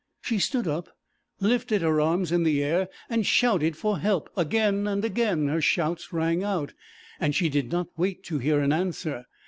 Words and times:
She 0.19 0.39
stood 0.39 0.67
up, 0.67 0.97
lifted 1.39 1.83
her 1.83 2.01
arms 2.01 2.31
in 2.31 2.41
the 2.41 2.63
air 2.63 2.89
and 3.07 3.23
shouted 3.23 3.77
for 3.77 3.99
help; 3.99 4.31
again 4.35 4.87
and 4.87 5.05
again 5.05 5.47
her 5.47 5.61
shouts 5.61 6.11
rang 6.11 6.43
out, 6.43 6.73
and 7.19 7.35
she 7.35 7.49
did 7.49 7.71
not 7.71 7.89
wait 7.95 8.23
to 8.23 8.39
hear 8.39 8.59
an 8.61 8.73
answer. 8.73 9.25